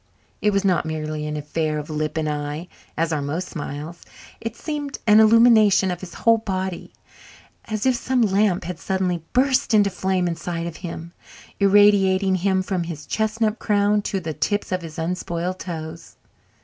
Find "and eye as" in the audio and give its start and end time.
2.17-3.13